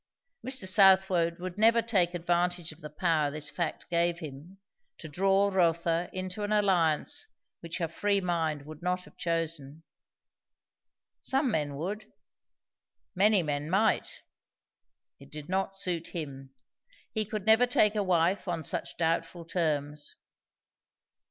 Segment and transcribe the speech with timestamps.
[0.43, 0.67] Mr.
[0.67, 4.57] Southwode would never take advantage of the power this fact gave him,
[4.97, 7.27] to draw Rotha into an alliance
[7.59, 9.83] which her free mind would not have chosen.
[11.21, 12.11] Some men would;
[13.13, 14.23] many men might;
[15.19, 16.51] it did not suit him.
[17.13, 20.15] He could never take a wife on such doubtful terms.